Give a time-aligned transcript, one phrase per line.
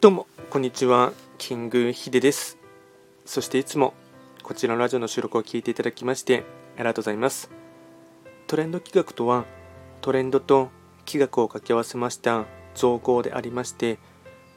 [0.00, 1.12] どうもこんにちは。
[1.36, 2.56] キングヒデです。
[3.26, 3.92] そしていつも
[4.42, 6.46] こちらのラジオの収録を聞いていただきまして
[6.76, 7.50] ありがとうございます。
[8.46, 9.44] トレンド企画とは
[10.00, 10.70] トレンドと
[11.04, 13.98] 企画を掛け合わせました造語でありまして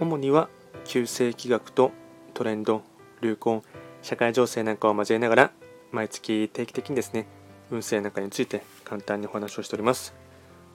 [0.00, 0.48] 主には
[0.86, 1.92] 旧世企画と
[2.32, 2.80] トレンド
[3.20, 3.62] 流行
[4.00, 5.50] 社会情勢なんかを交えながら
[5.92, 7.26] 毎月定期的にですね
[7.70, 10.14] 運勢なんかについて簡単にお話をしております。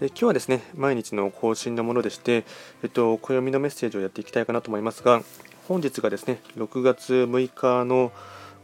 [0.01, 2.43] で今日はですね毎日の更新のものでして、
[2.81, 5.21] えっと、暦のメッセージをやっていきたいかなと思いますが
[5.67, 8.11] 本日がですね6月6日の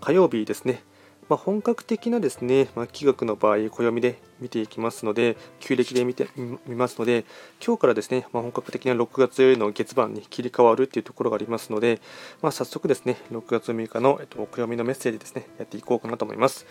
[0.01, 0.81] 火曜日ですね、
[1.29, 6.27] まあ、本格的なですね、まあ、気学の場合暦で見ていきますので旧暦で見て
[6.65, 7.23] みますので
[7.63, 12.01] 今日からですね、まあ、本格的な6月の月番に切り替わるっていうところがありますので、
[12.41, 16.65] ま早速ですね6月6日の、えっと、暦のメッセージですねやっていこうかなと思います、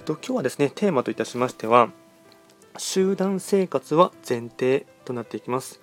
[0.00, 1.90] えっと、今日はですねテーマといたしましては
[2.78, 5.80] 集団生活は前提となっていきます。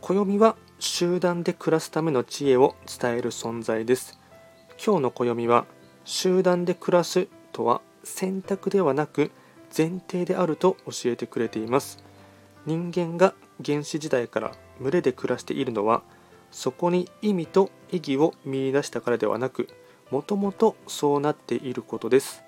[0.00, 4.18] 暦は集団で暮らすための知恵を伝える存在です。
[4.84, 5.66] 今日の暦は
[6.04, 9.30] 集団で暮らすとは選択ではなく
[9.76, 12.02] 前提であると教えてくれています。
[12.64, 16.02] 人間が原始時代から群れで暮らしているのは
[16.50, 19.68] そこに意味と意義を見いだしたからではなく
[20.10, 22.42] もともとそうなっていることです。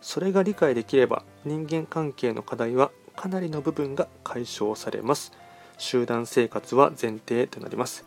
[0.00, 5.32] それが理解できれば人間関係の課題はかなりの部分が解消されます。
[5.78, 8.04] 集団生活は前提となります。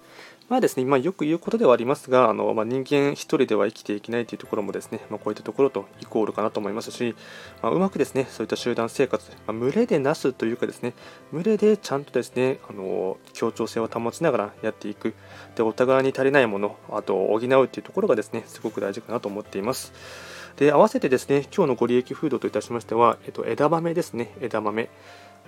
[0.49, 7.16] まあですね、まあ、よく言うことではありますが、あのまあ、人間一人では生きていけないというところもですね、まあ、こういったところとイコールかなと思いますし、
[7.61, 10.94] ま、うまくですね、そういった集団生活、ま群れでなすというかですね、
[11.33, 15.16] 群れでちゃんとですね、あの協調性を保ちながらやっていく、
[15.55, 19.92] でお互いに足りないもの、あと補うというところがですね、すごく大事かなと思っています。
[20.58, 24.89] で合わせてですね今日のご利益フードといたしましては、えっと、枝豆ですね枝豆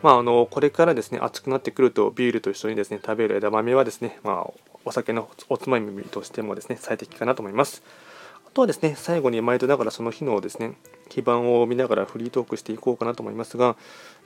[0.02, 4.54] まあ、あのこれからですね暑くなってくるとビールと一緒にですね食べる枝豆はですね、まあ、
[4.86, 7.84] お酒のおつまみとしてもですね最適かなと思います。
[8.48, 10.74] あとはですね最後に毎度ながらその日のですね
[11.08, 13.76] 基盤を見ながらフリートークしていこうかなと思いますが、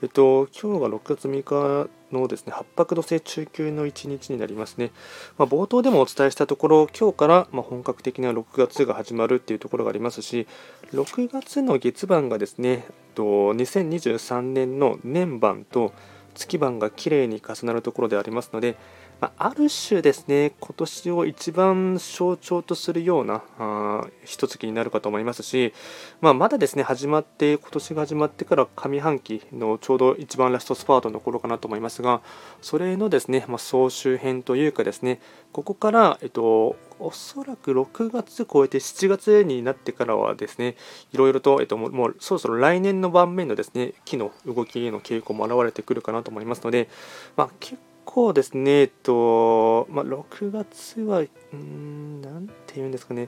[0.01, 4.91] えっと、今日が6月6日のですね八白土星中級の1日になりますね、
[5.37, 10.47] まあ、冒頭でもお伝えしたところ今日からま本格的な6月が始まるっていうところがありますし
[10.93, 12.85] 6月の月番がですね
[13.15, 15.93] と2023年の年番と
[16.33, 18.75] 月番がきれいに重なるところでありますので
[19.23, 25.73] まあ、ある種ですね、今年を一番象徴とするようなあ一月になるかと思いますし、
[26.19, 32.21] まあ、まだですね、始まって、今年が始まってから上半期のちょうど一番ラストスパートの頃かなと思いますが、
[32.61, 35.21] それのですね、まあ、総集編というかですね、
[35.53, 40.75] ここから、えっと、おそらく6月超えて7月になってからはですね、
[41.11, 46.87] いろいろと、えっと、もうそろそろ来年の盤面のですね、木の動きへの傾向も現れてくるかなと思いますので、
[47.35, 51.19] まあ、結構ですね、えっと、まあ、6月は、
[51.53, 53.27] うん、なんて言うんですかね、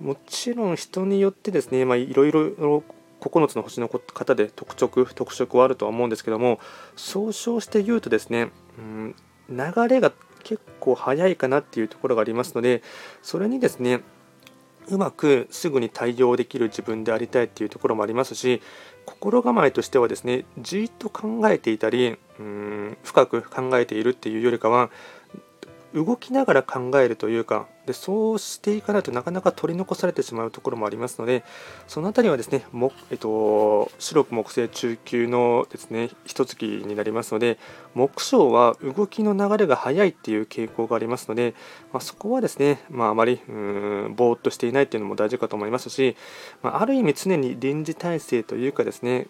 [0.00, 2.82] もちろん人によってですね、まあ、いろいろ
[3.20, 6.58] 9つの星の方で特色、特色はあるとは思うんですけども、
[6.96, 9.14] 総称して言うとですね、うん、
[9.48, 12.82] 流れが結構早いかなっていうところがありますので、
[13.22, 14.00] それにですね、
[14.88, 18.60] うまくすぐに対応できる自分でありたいっていうところもありますし
[19.06, 24.90] 心構えとしてはですねじっと考えていたりうん深く考えているっていうよりかは
[25.94, 31.44] 動きながら考えるというかでそうしていかないとなかなか取り残されてしまうところもありますので
[31.88, 32.64] その辺りはですね、
[33.10, 37.58] えっと、白く木星中級のですね一月になりますので
[37.94, 41.54] 木章は動きの流れが速いっていう傾向がありますので、
[41.92, 46.16] まあ、そこはですね、まあ、あまりうんぼーっとしていないっていうのも大事かと思いますし、
[46.62, 49.26] まあ、ある意味常に臨時体制というかですね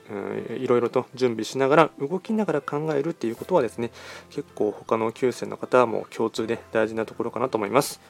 [0.58, 3.90] いろいろと準備しながら動きながら考えるっていうことはですね
[4.28, 8.00] 結構他の9世の方はも共通で大事なところかなと思います。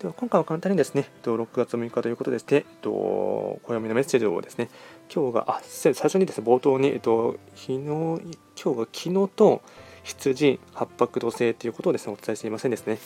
[0.00, 4.68] では今回は簡単にですね、6月6日ということでして、暦のメッセージをですね、
[5.14, 9.62] 今日が、あ、最初にですね、冒頭に、えっと、昨日、今日が昨日と
[10.02, 12.96] 羊、八白土星ということをですね、お伝えしていませんですね。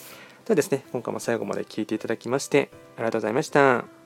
[0.45, 3.96] ではですね、今回も最後まで聞いていただきまして、ありがとうございました。